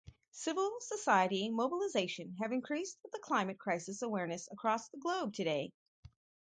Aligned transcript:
Civil 0.31 0.77
society 0.79 1.47
mobilization 1.51 2.35
have 2.41 2.51
increased 2.53 2.97
with 3.03 3.11
the 3.11 3.19
climate 3.19 3.59
crisis 3.59 4.01
awareness 4.01 4.49
across 4.51 4.89
the 4.89 4.97
globe 4.97 5.31
today. 5.35 5.71